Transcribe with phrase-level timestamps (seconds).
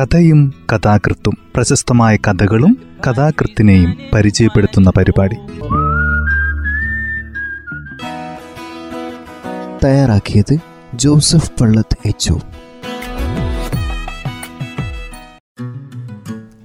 [0.00, 5.34] കഥയും കഥാകൃത്തും പ്രശസ്തമായ കഥകളും കഥാകൃത്തിനെയും പരിചയപ്പെടുത്തുന്ന പരിപാടി.
[9.84, 10.58] തയ്യാറാക്കിയത്
[10.94, 12.32] ജോസഫ് പള്ളത്ത് എച്ച്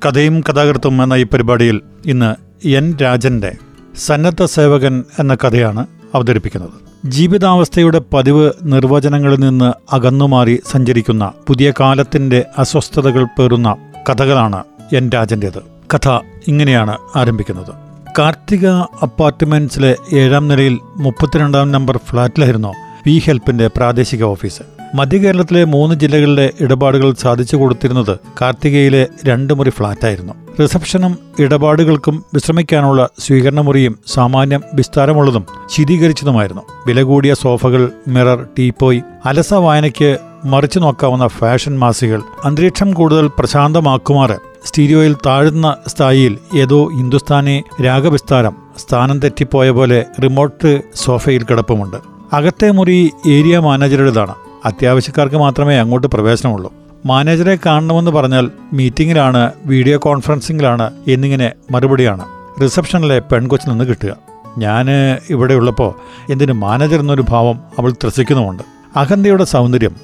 [0.06, 3.56] കഥയും കഥാകൃത്തും എന്ന ഈ പരിപാടിയിൽ ഇന്ന് എൻ രാജന്റെ
[3.96, 6.95] സന്നദ്ധ സേവകൻ എന്ന കഥയാണ് അവതരിപ്പിക്കുന്നത്.
[7.06, 13.76] ജീവിതാവസ്ഥയുടെ പതിവ് നിർവചനങ്ങളിൽ നിന്ന് അകന്നുമാറി സഞ്ചരിക്കുന്ന പുതിയ കാലത്തിന്റെ അസ്വസ്ഥതകൾ പേറുന്ന
[14.10, 14.64] കഥകളാണ്
[14.96, 15.62] എൻ രാജന്റേത്
[15.94, 16.10] കഥ
[16.48, 17.74] ഇങ്ങനെയാണ് ആരംഭിക്കുന്നത്.
[18.20, 18.68] കാർത്തിക
[19.04, 22.74] അപ്പാർട്ട്മെന്റ്സിലെ ഏഴാം നിലയിൽ മുപ്പത്തിരണ്ടാം നമ്പർ ഫ്ലാറ്റിലായിരുന്നു
[23.08, 24.75] വി ഹെൽപ്പിന്റെ പ്രാദേശിക ഓഫീസ്.
[24.98, 30.34] മധ്യകേരളത്തിലെ മൂന്ന് ജില്ലകളിലെ ഇടപാടുകൾ സാധിച്ചു കൊടുത്തിരുന്നത് കാർത്തികയിലെ രണ്ട് മുറി ഫ്ളാറ്റായിരുന്നു.
[30.62, 36.62] റിസപ്ഷനും ഇടപാടുകൾക്കും വിശ്രമിക്കാനുള്ള സ്വീകരണമുറിയും സാമാന്യം വിസ്താരമുള്ളതും ശീതീകരിച്ചതുമായിരുന്നു.
[36.88, 45.16] വില കൂടിയ സോഫകൾ മിറർ ടീപ്പോയ് അലസ വായനയ്ക്ക് മറിച്ചു നോക്കാവുന്ന ഫാഷൻ മാസികൾ അന്തരീക്ഷം കൂടുതൽ പ്രശാന്തമാക്കുമാറ് സ്റ്റീരിയോയിൽ
[45.26, 51.98] താഴ്ന്ന സ്ഥായിയിൽ ഏതോ ഹിന്ദുസ്ഥാനി രാഗവിസ്താരം സ്ഥാനം തെറ്റിപ്പോയ പോലെ റിമോട്ട് സോഫയിൽ കിടപ്പുമുണ്ട്.
[52.34, 56.74] അകത്തെ മുറി ഏരിയ മാനേജറുടേതാണ് അത്യാവശ്യക്കാർക്ക് മാത്രമേ അങ്ങോട്ട് പ്രവേശനമുള്ളൂ.
[57.06, 62.26] മാനേജറെ കാണണമെന്ന് പറഞ്ഞാൽ മീറ്റിംഗിലാണ് വീഡിയോ കോൺഫറൻസിംഗിലാണ് എന്നിങ്ങനെ മറുപടിയാണ്.
[62.64, 64.16] റിസപ്ഷനിലെ പെൺകൊച്ചിൽ നിന്ന് കിട്ടുക.
[64.58, 64.88] ഞാൻ
[65.30, 65.96] ഇവിടെയുള്ളപ്പോൾ
[66.32, 68.64] എന്തിന് മാനേജർ എന്നൊരു ഭാവം അവൾ ത്രസിക്കുന്നുമുണ്ട്.
[68.96, 69.96] അഹന്തയുടെ സൗന്ദര്യം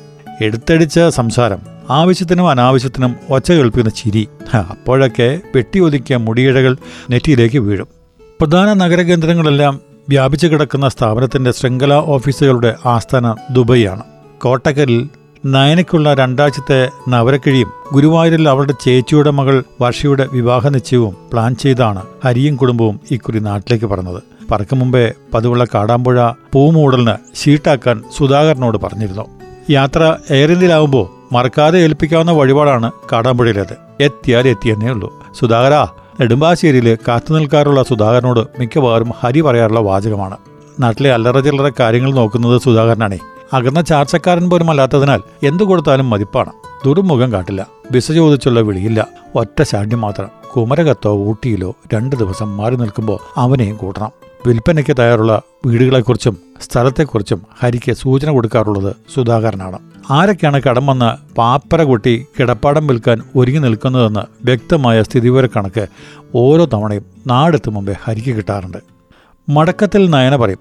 [0.42, 6.78] എടുത്തടിച്ച സംസാരം ആവശ്യത്തിനും അനാവശ്യത്തിനും ഒച്ച കേൾപ്പിക്കുന്ന ചിരി അപ്പോഴൊക്കെ വെട്ടി വെട്ടിയൊതുക്കിയ മുടിയിഴകൾ
[7.12, 7.88] നെറ്റിയിലേക്ക് വീഴും.
[8.42, 14.04] പ്രധാന നഗരകേന്ദ്രങ്ങളെല്ലാം വ്യാപിച്ചു കിടക്കുന്ന സ്ഥാപനത്തിന്റെ ശൃംഖല ഓഫീസുകളുടെ ആസ്ഥാനം ദുബൈയാണ്.
[14.42, 15.10] കോട്ടക്കലിൽ
[15.46, 23.40] നയനയ്ക്കുള്ള രണ്ടാഴ്ചത്തെ നവരക്കിഴിയും ഗുരുവായൂരിൽ അവളുടെ ചേച്ചിയുടെ മകൾ വർഷയുടെ വിവാഹ നിശ്ചയവും പ്ലാൻ ചെയ്താണ് ഹരിയും കുടുംബവും ഇക്കുറി
[23.40, 27.12] നാട്ടിലേക്ക് പറഞ്ഞത് പറക്കും മുമ്പേ പതിവുള്ള കാടാമ്പുഴ പൂമൂടലിന്
[27.44, 29.26] ഷീട്ടാക്കാൻ സുധാകരനോട് പറഞ്ഞിരുന്നു.
[29.70, 33.78] യാത്ര എയർ മറക്കാതെ ഏൽപ്പിക്കാവുന്ന വഴിപാടാണ് കാടാമ്പുഴയിലേത്.
[34.00, 35.24] എത്തിയാൽ എത്തിയെന്നേ ഉള്ളൂ.
[35.40, 35.88] സുധാകര
[36.22, 40.38] നെടുമ്പാശ്ശേരിയിൽ കാത്തു നിൽക്കാറുള്ള സുധാകരനോട് മിക്കവാറും ഹരി പറയാറുള്ള വാചകമാണ്.
[40.80, 43.20] നാട്ടിലെ അല്ലറ ചില്ലറ കാര്യങ്ങൾ നോക്കുന്നത് സുധാകരനാണേ.
[43.54, 46.52] അകന്ന ചാർച്ചക്കാരൻ പോലും അല്ലാത്തതിനാൽ എന്തു കൊടുത്താലും മതിപ്പാണ്.
[46.86, 47.68] ദുർമുഖം കാട്ടില്ല.
[47.92, 49.08] വിസ ചോദിച്ചുള്ള വിളിയില്ല.
[49.36, 50.28] ഒറ്റ ശാഠ്യം മാത്രം.
[50.56, 54.12] കുമരകത്തോ ഊട്ടിയിലോ രണ്ട് ദിവസം മാറി നിൽക്കുമ്പോൾ അവനെയും കൂട്ടണം.
[54.48, 59.80] വിൽപ്പനയ്ക്ക് തയ്യാറുള്ള വീടുകളെക്കുറിച്ചും സ്ഥലത്തെക്കുറിച്ചും ഹരിക്ക് സൂചന കൊടുക്കാറുള്ളത് സുധാകരനാണ്.
[60.12, 65.88] ആരൊക്കെയാണ് കടം വന്ന് പാപ്പര കൊട്ടി കിടപ്പാടം വിൽക്കാൻ ഒരുങ്ങി നിൽക്കുന്നതെന്ന് വ്യക്തമായ സ്ഥിതിവിവര കണക്ക്
[66.36, 68.78] ഓരോ തവണയും നാടെത്തും മുമ്പേ ഹരിക്ക് കിട്ടാറുണ്ട്.
[69.50, 70.58] മടക്കത്തിൽ നയന പറയും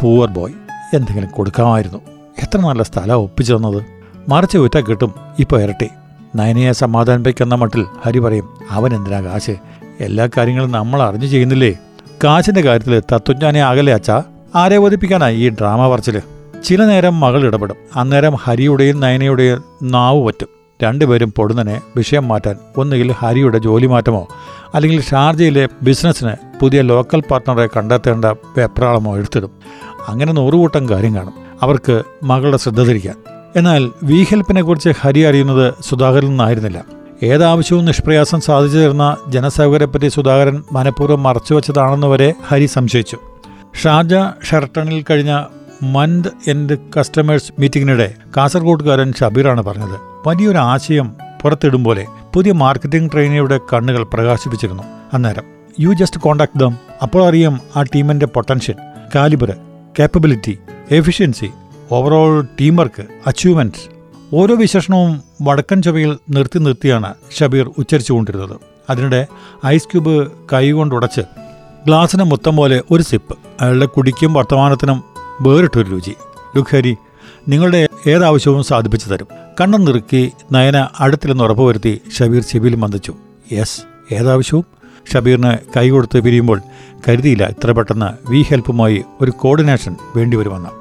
[0.00, 0.52] പൂവർ ബോയ്
[0.96, 2.09] എന്തെങ്കിലും കൊടുക്കാമായിരുന്നു.
[2.38, 3.82] എത്ര നല്ല സ്ഥലം ഒപ്പിച്ചു തന്നത്.
[4.28, 5.88] മറിച്ച് വിറ്റ കിട്ടും ഇപ്പോൾ ഇരട്ടി.
[6.36, 9.50] നയനയെ സമാധാനിപ്പിക്കുന്ന മട്ടിൽ ഹരി പറയും അവൻ എന്തിനാ കാശ്?
[10.00, 11.76] എല്ലാ കാര്യങ്ങളും നമ്മൾ അറിഞ്ഞു ചെയ്യുന്നില്ലേ?
[12.24, 14.22] കാശിന്റെ കാര്യത്തിൽ തത്വജ്ഞാനെ ആകലേ അച്ഛാ?
[14.54, 16.22] ആരെ ബോധിപ്പിക്കാനായി ഈ ഡ്രാമ പറച്ചിൽ?
[16.64, 17.76] ചില നേരം മകൾ ഇടപെടും.
[17.96, 20.48] അന്നേരം ഹരിയുടെയും നയനയുടെയും നാവ് പറ്റും.
[20.82, 24.28] രണ്ടുപേരും പൊടുന്നനെ വിഷയം മാറ്റാൻ ഒന്നുകിൽ ഹരിയുടെ ജോലി മാറ്റമോ
[24.74, 26.30] അല്ലെങ്കിൽ ഷാർജയിലെ ബിസിനസ്സിന്
[26.60, 29.50] പുതിയ ലോക്കൽ പാർട്ട്ണറെ കണ്ടെത്തേണ്ട വെപ്രാളമോ എടുത്തിടും
[30.08, 31.49] അങ്ങനെ നൂറുകൂട്ടം കാര്യം കാണും.
[31.62, 33.14] അവർക്ക് മകളുടെ ശ്രദ്ധ തിരിക്കാൻ
[33.56, 36.84] എന്നാൽ വി ഹെൽപ്പിനെ കുറിച്ച് ഹരി അറിയുന്നത് സുധാകരൻ നിന്നായിരുന്നില്ല.
[37.22, 43.18] ഏതാവശ്യവും നിഷ്പ്രയാസം സാധിച്ചു തരുന്ന ജനസേവകരെപ്പറ്റി സുധാകരൻ മനഃപൂർവം മറച്ചുവെച്ചതാണെന്ന് വരെ ഹരി സംശയിച്ചു.
[43.82, 44.14] ഷാർജ
[44.50, 45.44] ഷെർട്ടണിൽ കഴിഞ്ഞ
[45.82, 50.28] മന്ത് എൻഡ് കസ്റ്റമേഴ്സ് മീറ്റിംഗിനിടെ കാസർഗോഡുകാരൻ ഷബീറാണ് പറഞ്ഞത്.
[50.28, 54.82] വലിയൊരു ആശയം പുറത്തിടും പോലെ പുതിയ മാർക്കറ്റിംഗ് ട്രെയിനിയുടെ കണ്ണുകൾ പ്രകാശിപ്പിച്ചിരുന്നു
[55.14, 55.44] അന്നേരം.
[55.80, 58.74] യു ജസ്റ്റ് കോണ്ടാക്ട് ദം അപ്പോൾ അറിയാം ആ ടീമിന്റെ potential
[59.14, 59.56] calibre
[59.98, 60.58] capability
[60.90, 61.50] efficiency
[61.92, 63.82] overall team work achievement
[64.32, 68.56] ഓരോ വിശേഷണവും വടക്കൻ ചൊവ്വയിൽ നിർത്തി നിർത്തിയാണ് ഷബീർ ഉച്ചരിച്ചുകൊണ്ടിരുന്നത്.
[68.90, 69.26] അതിനിടെ
[69.66, 71.20] ഐസ് ക്യൂബ് കൈകൊണ്ടുടച്ച്
[71.86, 75.04] ഗ്ലാസിന് മൊത്തം പോലെ ഒരു സിപ്പ് അയാളുടെ കുടിക്കും വർത്തമാനത്തിനും
[75.40, 76.14] വേറിട്ടൊരു രുചി.
[76.56, 76.96] ലുഖരി
[77.48, 79.28] നിങ്ങളുടെ ഏതാവശ്യവും സാധിപ്പിച്ചു തരും.
[79.60, 83.14] കണ്ണം നിറുക്കി നയന അടുത്തില്ലെന്ന് ഉറപ്പുവരുത്തി ഷബീർ ചെവിയിൽ മന്ദിച്ചു.
[83.52, 83.80] യെസ്
[84.14, 84.64] ഏതാവശ്യവും?
[85.12, 86.62] ഷബീറിന് കൈ കൊടുത്ത് പിരിയുമ്പോൾ
[87.08, 90.79] കരുതിയില്ല ഇത്ര പെട്ടെന്ന് വി ഹെൽപ്പുമായി ഒരു കോർഡിനേഷൻ വേണ്ടിവരുമെന്ന്.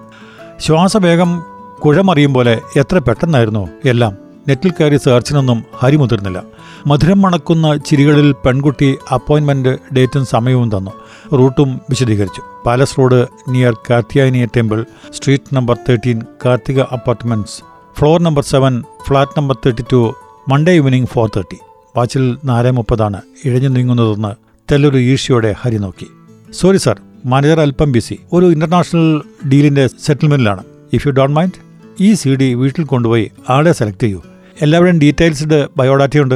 [0.59, 1.43] ശ്വാസവേഗം
[1.85, 4.17] കുഴമറിയും പോലെ എത്ര പെട്ടെന്നായിരുന്നു എല്ലാം.
[4.47, 6.43] നെറ്റിൽ കയറി സെർച്ചിനൊന്നും ഹരി മുതിർന്നില്ല
[6.87, 10.91] മധുരം മണക്കുന്ന ചിരികളിൽ പെൺകുട്ടി അപ്പോയിന്റ്മെന്റ് ഡേറ്റും സമയവും തന്നു.
[11.33, 12.41] റൂട്ടും വിശദീകരിച്ചു.
[12.65, 17.63] Palace road near കാർത്തിയാനിയ temple street number thirteen Karthika apartments
[17.99, 20.13] floor number seven flat number thirty two
[20.49, 21.57] Monday evening four thirty.
[21.97, 23.21] വാച്ചിൽ നാല് മുപ്പതാണ്.
[23.45, 24.31] ഇഴഞ്ഞു നീങ്ങുന്നതെന്ന്
[24.71, 26.07] തെല്ലൊരു ഈഴ്ചയോടെ ഹരി നോക്കി.
[26.51, 29.21] സോറി സാർ മാനേജർ അല്പം ബിസി ഒരു ഇന്റർനാഷണൽ
[29.51, 30.63] ഡീലിന്റെ സെറ്റിൽമെന്റിലാണ്
[30.93, 31.69] ഇഫ് യു ഡോണ്ട് മൈൻഡ്
[31.99, 34.21] ഈ സി ഡി വീട്ടിൽ കൊണ്ടുപോയി ആളെ സെലക്ട് ചെയ്യൂ.
[34.61, 36.35] എല്ലാവരുടെയും ഡീറ്റെയിൽസ്ഡ് ബയോഡാറ്റയുണ്ട്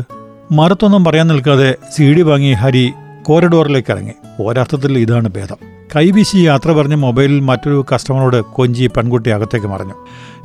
[0.51, 2.93] മറുത്തൊന്നും പറയാൻ നിൽക്കാതെ സി ഡി വാങ്ങി ഹരി
[3.23, 4.43] കോറിഡോറിലേക്ക് ഇറങ്ങി.
[4.43, 5.55] ഒരർത്ഥത്തിൽ ഇതാണ് ഭേദം.
[5.95, 9.93] കൈവീശി യാത്ര പറഞ്ഞ് മൊബൈലിൽ മറ്റൊരു കസ്റ്റമറോട് കൊഞ്ചി പെൺകുട്ടി അകത്തേക്ക് മറഞ്ഞു.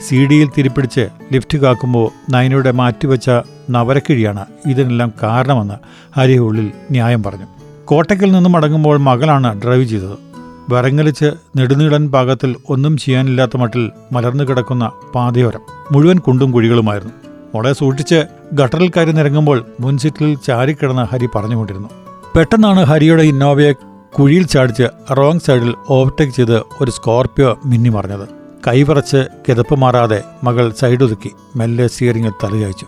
[0.08, 3.30] സി ഡിയിൽ തിരിപ്പിടിച്ച് ലിഫ്റ്റ് കാക്കുമ്പോൾ നയനയുടെ മാറ്റിവെച്ച
[3.70, 5.74] നവരക്കിഴിയാണ് ഇതിനെല്ലാം കാരണമെന്ന്
[6.20, 7.46] ഹരി ഉള്ളിൽ ന്യായം പറഞ്ഞു.
[7.84, 10.27] കോട്ടയ്ക്കിൽ നിന്നും മടങ്ങുമ്പോൾ മകളാണ് ഡ്രൈവ് ചെയ്തത്.
[10.68, 15.60] വിറങ്ങലിച്ച് നെടുനീളൻ പാകത്തിൽ ഒന്നും ചെയ്യാനില്ലാത്ത മട്ടിൽ മലർന്നു കിടക്കുന്ന പാതയോരം
[15.92, 17.12] മുഴുവൻ കുണ്ടും കുഴികളുമായിരുന്നു.
[17.54, 21.88] മോളെ സൂക്ഷിച്ച് ഗട്ടറിൽ കയറി നിരങ്ങുമ്പോൾ മുൻസീറ്റിൽ ചാരിക്കിടന്ന് ഹരി പറഞ്ഞുകൊണ്ടിരുന്നു.
[22.36, 23.72] പെട്ടെന്നാണ് ഹരിയുടെ ഇന്നോവയെ
[24.18, 24.86] കുഴിയിൽ ചാടിച്ച്
[25.18, 28.28] റോങ് സൈഡിൽ ഓവർടേക്ക് ചെയ്ത് ഒരു സ്കോർപ്പിയോ മിന്നി മറിഞ്ഞത്.
[28.66, 32.86] കൈവിറച്ച് കിതപ്പ് മാറാതെ മകൾ സൈഡൊതുക്കി മെല്ലെ സ്റ്റിയറിംഗിൽ തലയച്ചു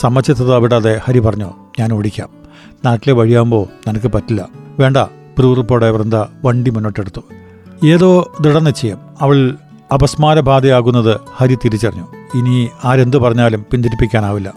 [0.00, 2.28] സമ്മച്ചിത്തത വിടാതെ ഹരി പറഞ്ഞു ഞാൻ ഓടിക്കാം.
[2.84, 4.48] നാട്ടിലെ വഴിയാകുമ്പോൾ നിനക്ക് പറ്റില്ല.
[4.80, 4.96] വേണ്ട
[5.40, 6.14] പിറുപിറുപ്പോടെ വൃന്ദ
[6.44, 7.20] വണ്ടി മുന്നോട്ടെടുത്തു.
[7.86, 8.98] ഏതോ ദൃഢനിശ്ചയം.
[9.20, 9.54] അവൾ
[9.94, 12.38] അപസ്മാരബാധയാകുന്നത് ഹരി തിരിച്ചറിഞ്ഞു.
[12.38, 14.54] ഇനി ആരെന്തു പറഞ്ഞാലും പിന്തിരിപ്പിക്കാനാവില്ല.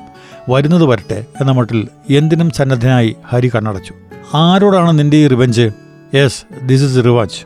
[0.50, 3.94] വരുന്നത് വരട്ടെ എന്ന മട്ടിൽ എന്തിനും സന്നദ്ധനായി ഹരി കണ്ണടച്ചു.
[4.33, 5.71] ആരോടാണ് നിന്റെ ഈ revenge?
[6.15, 7.45] Yes this is revenge.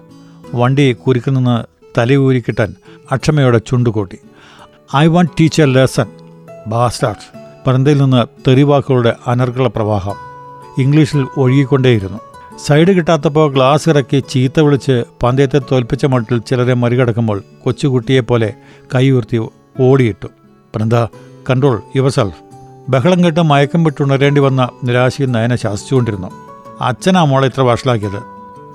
[0.56, 1.64] വണ്ടി കുരുക്കിൽ നിന്ന്
[1.98, 2.76] തലയൂരി കിട്ടാൻ
[3.12, 4.18] അക്ഷമയോടെ ചുണ്ടുകൂട്ടി.
[4.96, 6.06] I want teach a lesson
[6.68, 7.38] bastard
[7.68, 10.16] പരന്തയിൽ നിന്ന് തെറിവാക്കുകളുടെ അനർഗള പ്രവാഹം
[10.78, 12.20] ഇംഗ്ലീഷിൽ ഒഴുകിക്കൊണ്ടേയിരുന്നു.
[12.66, 18.54] സൈഡ് കിട്ടാത്തപ്പോൾ ഗ്ലാസ് ഇറക്കി ചീത്ത വിളിച്ച് പന്തയത്തെ തോൽപ്പിച്ച മട്ടിൽ ചിലരെ മറികടക്കുമ്പോൾ കൊച്ചുകുട്ടിയെപ്പോലെ
[18.96, 19.48] കൈ ഉയർത്തി
[19.80, 20.28] ഓടിയിട്ടു.
[20.76, 20.96] വൃന്ദ
[21.50, 22.36] കൺട്രോൾ യുവർ സെൽഫ്
[22.90, 26.32] ബഹളം കേട്ട് മയക്കം വിട്ടുണരേണ്ടി വന്ന നിരാശയിൽ നയന ശാസിച്ചുകൊണ്ടിരുന്നു.
[26.82, 28.24] അച്ഛനാ മോളെ ഇത്ര വഷളാക്കിയത്.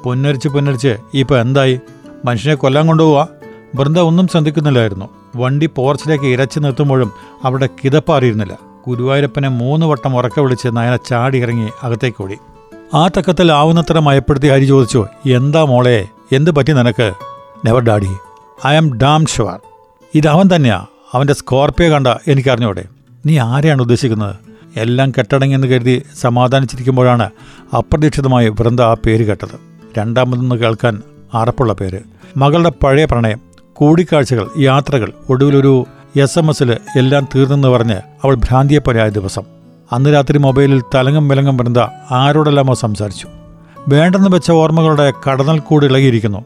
[0.04, 1.80] പൊന്നരിച്ച് പൊന്നരിച്ച് ഇപ്പൊ എന്തായി?
[2.24, 3.26] മനുഷ്യനെ കൊല്ലാൻ കൊണ്ടുപോവാ?
[3.74, 5.08] വൃന്ദ ഒന്നും ശ്രദ്ധിക്കുന്നില്ലായിരുന്നു.
[5.36, 7.12] വണ്ടി പോർച്ചിലേക്ക് ഇരച്ചു നിർത്തുമ്പോഴും
[7.44, 8.58] അവിടെ കിതപ്പാറിയിരുന്നില്ല.
[8.86, 12.38] ഗുരുവായൂരപ്പനെ മൂന്ന് വട്ടം ഉറക്കെ വിളിച്ച് നയന ചാടി ഇറങ്ങി അകത്തേക്ക് ഓടി.
[12.94, 17.12] ആ തക്കത്തിൽ ആവുന്നത്ര മയപ്പെടുത്തി ഹരി ചോദിച്ചു എന്താ മോളെ എന്ത് പറ്റി നിനക്ക്?
[17.66, 18.08] Never daddy
[18.66, 19.58] I am damn sure
[20.14, 20.86] ഇത് അവൻ തന്നെയാ?
[21.12, 22.84] അവന്റെ സ്കോർപ്പിയോ കണ്ട എനിക്കറിഞ്ഞൂടെ.
[23.26, 24.36] നീ ആരെയാണ് ഉദ്ദേശിക്കുന്നത്?
[24.76, 27.30] എല്ലാം കെട്ടടങ്ങിയെന്ന് കരുതി സമാധാനിച്ചിരിക്കുമ്പോഴാണ്
[27.76, 29.58] അപ്രതീക്ഷിതമായി വൃന്ദ ആ പേര് കേട്ടത്.
[29.98, 31.02] രണ്ടാമതെന്ന് കേൾക്കാൻ
[31.34, 32.00] അറപ്പുള്ള പേര്.
[32.36, 33.40] മകളുടെ പഴയ പ്രണയം
[33.72, 35.86] കൂടിക്കാഴ്ചകൾ യാത്രകൾ ഒടുവിലൊരു
[36.20, 39.61] എസ് എം എസിൽ എല്ലാം തീർന്നെന്ന് പറഞ്ഞ് അവൾ ഭ്രാന്തിയെപ്പോലെയായ ദിവസം.
[39.92, 41.78] അന്ന് രാത്രി മൊബൈലിൽ തലങ്ങും വിലങ്ങും വൃന്ദ
[42.10, 43.28] ആരോടെല്ലാമോ സംസാരിച്ചു.
[43.88, 46.44] വേണ്ടെന്ന് വെച്ച ഓർമ്മകളുടെ കടന്നൽ കൂടി ഇളകിയിരിക്കുന്നു.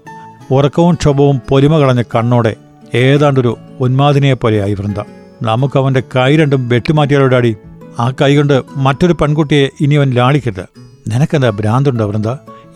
[0.51, 2.57] ഉറക്കവും ക്ഷോഭവും പൊലിമ കളഞ്ഞ കണ്ണോടെ
[2.95, 5.01] ഏതാണ്ടൊരു ഉന്മാദിനെയെപ്പോലെയായി വൃന്ദ.
[5.43, 7.57] നമുക്ക് അവന്റെ കൈ രണ്ടും വെട്ടിമാറ്റിയാലോ ഡാഡി?
[7.99, 10.67] ആ കൈ കൊണ്ട് മറ്റൊരു പെൺകുട്ടിയെ ഇനി അവൻ ലാളിക്കരുത്.
[11.09, 12.29] നിനക്കെന്താ ഭ്രാന്തുണ്ടോ Vrinda?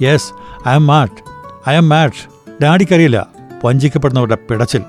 [0.02, 0.32] Yes
[0.68, 1.12] I am mad
[1.68, 2.28] I am mad
[2.62, 3.26] ഡാഡിക്കറിയില്ല.
[3.64, 4.82] വഞ്ചിക്കപ്പെടുന്നവരുടെ പിടച്ചിൽ.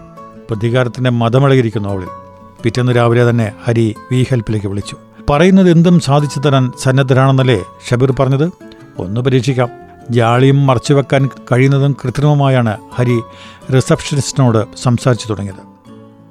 [0.50, 2.08] പ്രതികാരത്തിന്റെ മതമിളകിയിരിക്കുന്നു അവളിൽ.
[2.64, 4.98] പിറ്റേന്ന് രാവിലെ തന്നെ ഹരി വി ഹെൽപ്പിലേക്ക് വിളിച്ചു.
[5.30, 8.52] പറയുന്നത് എന്തും സാധിച്ചു തരാൻ സന്നദ്ധരാണെന്നല്ലേ ഷബീർ പറഞ്ഞത്?
[8.98, 9.70] ഒന്ന് പരീക്ഷിക്കാം.
[10.10, 13.22] ജാളിയും മറച്ചുവെക്കാൻ കഴിയുന്നതും കൃത്രിമമായാണ് ഹരി
[13.76, 15.72] റിസപ്ഷനിസ്റ്റിനോട് സംസാരിച്ചു തുടങ്ങിയത്.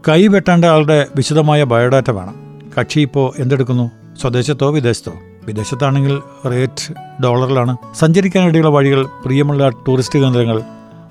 [0.09, 2.35] കൈ വെട്ടേണ്ട ആളുടെ വിശദമായ ബയോഡാറ്റ വേണം.
[2.81, 3.91] കക്ഷി ഇപ്പോൾ എന്തെടുക്കുന്നു?
[4.21, 5.13] സ്വദേശത്തോ വിദേശത്തോ?
[5.47, 7.77] വിദേശത്താണെങ്കിൽ റേറ്റ് ഡോളറിലാണ്.
[7.95, 10.63] സഞ്ചരിക്കാനിടയുള്ള വഴികൾ പ്രിയമുള്ള ടൂറിസ്റ്റ് കേന്ദ്രങ്ങൾ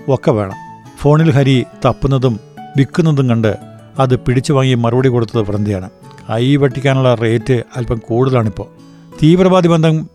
[0.09, 0.53] ഒക്കെ വേണം.
[0.97, 2.39] ഫോണിൽ ഹരി തപ്പുന്നതും
[2.77, 3.57] വിൽക്കുന്നതും കണ്ട്
[3.99, 5.89] അത് പിടിച്ചു വാങ്ങി മറുപടി കൊടുത്തത് വൃന്ദയാണ്.
[6.29, 8.67] കൈ വെട്ടിക്കാനുള്ള റേറ്റ് അല്പം കൂടുതലാണിപ്പോൾ
[9.23, 10.09] തീവ്രവാദി ബന്ധം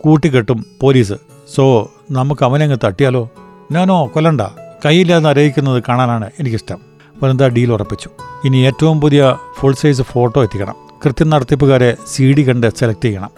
[0.00, 1.12] കൂട്ടിക്കെട്ടും പോലീസ്.
[1.54, 3.30] സോ നമുക്ക് അവനങ്ങ് തട്ടിയാലോ?
[3.72, 4.40] ഞാനോ കൊല്ലണ്ട.
[4.86, 6.78] കൈയില്ലാതെ അറിയിക്കുന്നത് കാണാനാണ് എനിക്കിഷ്ടം.
[7.22, 8.10] വൃന്ദ ഡീൽ ഉറപ്പിച്ചു.
[8.44, 10.74] ഇനി ഏറ്റവും പുതിയ ഫുൾ സൈസ് ഫോട്ടോ എത്തിക്കണം.
[11.04, 13.30] കൃത്യം നടത്തിപ്പുകാരെ സി ഡി കണ്ട് സെലക്ട് ചെയ്യണം.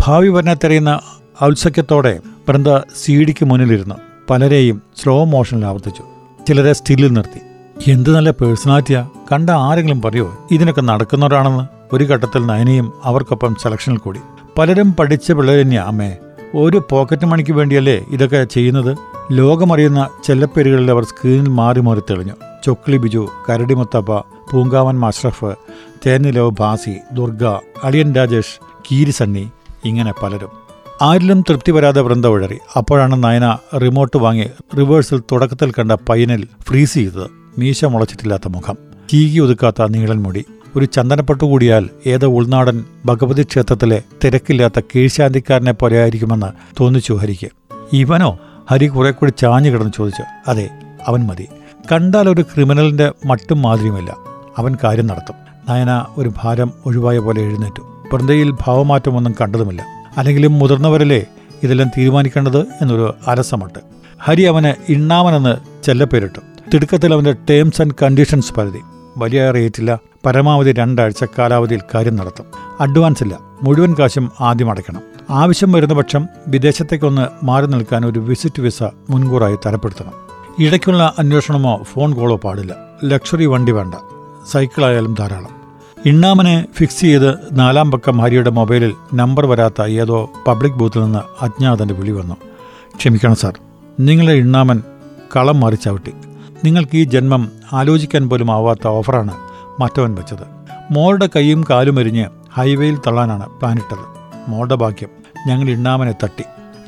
[0.00, 1.00] ഭാവി വരനെ തിരയുന്ന
[1.44, 3.94] ഔത്സക്യത്തോടെ വൃന്ദ സി ഡിക്ക് മുന്നിലിരുന്നു.
[4.30, 6.02] പലരെയും സ്ലോ മോഷനിൽ ആവർത്തിച്ചു.
[6.48, 7.51] ചിലരെ സ്റ്റില്ലിൽ നിർത്തി.
[7.86, 9.08] എന്ത് നല്ല പേഴ്സണാലിറ്റിയാ.
[9.32, 11.94] കണ്ട ആരെങ്കിലും പറയോ ഇതിനൊക്കെ നടക്കുന്നവരാണെന്ന്?
[11.94, 14.20] ഒരു ഘട്ടത്തിൽ നയനയും അവർക്കൊപ്പം സെലക്ഷനിൽ കൂടി.
[14.58, 16.16] പലരും പഠിച്ച പിള്ളേർ തന്നെയാ അമ്മേ.
[16.54, 18.96] ഒരു പോക്കറ്റ് മണിക്ക് വേണ്ടിയല്ലേ ഇതൊക്കെ ചെയ്യുന്നത്?
[19.32, 22.32] ലോകമറിയുന്ന ചെല്ലപ്പേരുകളിൽ അവർ സ്ക്രീനിൽ മാറി മാറി തെളിഞ്ഞു.
[22.64, 25.54] ചൊക്ലി ബിജു കരടി മുത്തപ്പ പൂങ്കാവൻ മഷ്റഫ്
[26.06, 27.44] തേനിലോ ഭാസി ദുർഗ
[27.84, 29.50] അളിയൻ രാജേഷ് കീരി സണ്ണി
[29.84, 30.48] ഇങ്ങനെ പലരും.
[31.02, 32.58] ആരിലും തൃപ്തി വരാതെ വൃന്ദ ഉഴറി.
[32.76, 34.46] അപ്പോഴാണ് നയന റിമോട്ട് വാങ്ങി
[34.78, 37.41] റിവേഴ്സിൽ തുടക്കത്തിൽ കണ്ട പയ്യനിൽ ഫ്രീസ് ചെയ്തത്.
[37.58, 38.78] മീശ മുളച്ചിട്ടില്ലാത്ത മുഖം.
[39.10, 40.44] ചീകി ഒതുക്കാത്ത നീളൻ മുടി.
[40.76, 46.46] ഒരു ചന്ദനപ്പെട്ടു കൂടിയാൽ ഏതോ ഉൾനാടൻ ഭഗവതി ക്ഷേത്രത്തിലെ തിരക്കില്ലാത്ത കീഴ്ശാന്തിക്കാരനെ പോലെയായിരിക്കുമെന്ന്
[46.80, 47.48] തോന്നിച്ചു ഹരിക്ക്.
[47.92, 48.38] ഇവനോ?
[48.70, 50.22] ഹരി കുറെ കൂടി ചാഞ്ഞു കിടന്ന് ചോദിച്ചു.
[50.48, 50.70] അതെ
[51.06, 51.48] അവൻ മതി.
[51.92, 54.16] കണ്ടാൽ ഒരു ക്രിമിനലിന്റെ മട്ടും മാതിരിയുമില്ല.
[54.58, 55.34] അവൻ കാര്യം നടത്തും.
[55.68, 57.80] നയന ഒരു ഭാരം ഒഴിവായ പോലെ എഴുന്നേറ്റു.
[58.12, 59.84] വൃന്ദയിൽ ഭാവമാറ്റമൊന്നും കണ്ടതുമില്ല.
[60.16, 61.24] അല്ലെങ്കിലും മുതിർന്നവരല്ലേ
[61.62, 63.78] ഇതെല്ലാം തീരുമാനിക്കേണ്ടത് എന്നൊരു അലസമട്ട്
[64.20, 66.40] ഹരി അവന് ഇണ്ണാമനെന്ന് ചെല്ലപ്പേരിട്ടു.
[66.74, 68.78] തിടുക്കത്തിൽ അവന്റെ ടേംസ് ആൻഡ് കണ്ടീഷൻസ് പരിധി
[69.16, 72.44] വലിയ റേറ്റില്ല പരമാവധി രണ്ടാഴ്ച കാലാവധിയിൽ കാര്യം നടത്തും.
[72.80, 73.38] അഡ്വാൻസ് ഇല്ല.
[73.62, 75.02] മുഴുവൻ കാശും ആദ്യം അടയ്ക്കണം.
[75.30, 80.12] ആവശ്യം വരുന്ന പക്ഷം വിദേശത്തേക്കൊന്ന് മാറി നിൽക്കാൻ ഒരു വിസിറ്റ് വിസ മുൻകൂറായി തരപ്പെടുത്തണം.
[80.58, 82.76] ഇടയ്ക്കുള്ള അന്വേഷണമോ ഫോൺ കോളോ പാടില്ല.
[83.04, 83.94] ലക്ഷറി വണ്ടി വേണ്ട.
[84.52, 85.62] സൈക്കിളായാലും ധാരാളം.
[86.06, 92.10] ഇണ്ണാമനെ ഫിക്സ് ചെയ്ത് നാലാം പക്കം ഹരിയുടെ മൊബൈലിൽ നമ്പർ വരാത്ത ഏതോ പബ്ലിക് ബൂത്തിൽ നിന്ന് അജ്ഞാതന്റെ വിളി
[92.10, 92.36] വന്നു.
[92.96, 93.58] ക്ഷമിക്കണം സാർ
[94.00, 94.82] നിങ്ങളെ ഇണ്ണാമൻ
[95.36, 96.12] കളം മാറി ചവിട്ടി
[96.64, 99.34] നിങ്ങൾക്ക് ഈ ജന്മം ആലോചിക്കാൻ പോലും ആവാത്ത ഓഫറാണ്
[99.80, 100.46] മറ്റവൻ വെച്ചത്.
[100.90, 104.04] മോളുടെ കൈയും കാലും എരിഞ്ഞ് ഹൈവേയിൽ തള്ളാനാണ് പ്ലാനിട്ടത്
[104.48, 105.08] മോളുടെ ഭാഗ്യം
[105.46, 106.44] ഞങ്ങൾ ഇണ്ണാമനെ തട്ടി.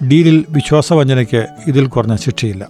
[0.06, 2.68] ഡീലിൽ വിശ്വാസവഞ്ചനയ്ക്ക് ഇതിൽ കുറഞ്ഞ ശിക്ഷയില്ല.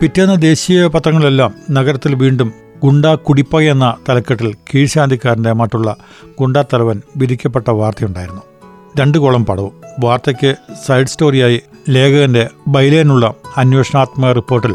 [0.00, 5.96] പിറ്റേന്ന് ദേശീയ പത്രങ്ങളെല്ലാം നഗരത്തിൽ വീണ്ടും ഗുണ്ടാ കുടിപ്പക എന്ന തലക്കെട്ടിൽ കീഴ്ശാന്തിക്കാരന്റെ മറ്റുള്ള
[6.40, 8.42] ഗുണ്ടാ തലവൻ വിധിക്കപ്പെട്ട വാർത്തയുണ്ടായിരുന്നു.
[9.00, 9.72] രണ്ട് കോളം പടവും.
[10.00, 10.54] വാർത്തയ്ക്ക്
[10.86, 14.74] സൈഡ് സ്റ്റോറിയായി ലേഖകന്റെ ബൈലേനുള്ള അന്വേഷണാത്മക റിപ്പോർട്ടിൽ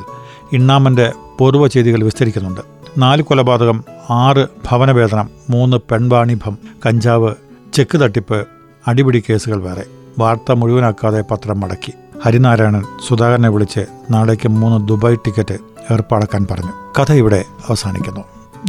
[0.54, 2.62] ഇണ്ണാമന്റെ പൂർവ ചെയ്തികൾ വിസ്തരിക്കുന്നുണ്ട്.
[2.98, 7.34] നാല് കൊലപാതകം ആറ് ഭവനവേതനം മൂന്ന് പെൺവാണിഭം കഞ്ചാവ്
[7.74, 8.48] ചെക്ക് തട്ടിപ്പ്
[8.88, 9.86] അടിപിടി കേസുകൾ വേറെ.
[10.20, 11.94] വാർത്ത മുഴുവനാക്കാതെ പത്രം മടക്കി.
[12.26, 15.58] ഹരിനാരായണൻ സുധാകരനെ വിളിച്ച് നാളേക്ക് മൂന്ന് ദുബായ് ടിക്കറ്റ്
[15.92, 17.02] ഏർപ്പാടാക്കാൻ പറഞ്ഞു.
[17.02, 18.22] കഥ ഇവിടെ അവസാനിക്കുന്നു.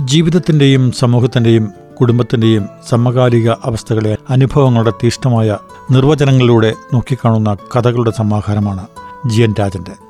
[0.04, 1.70] ജീവിതത്തിന്റെയും സമൂഹത്തിന്റെയും
[2.00, 5.58] കുടുംബത്തിന്റെയും സമകാലിക അവസ്ഥകളെ അനുഭവങ്ങളുടെ തീഷ്ണമായ
[5.90, 8.87] നിർവചനങ്ങളിലൂടെ നോക്കിക്കാണുന്ന കഥകളുടെ സമാഹാരമാണ്
[9.26, 10.09] ജി എൻ രാജന്റെ.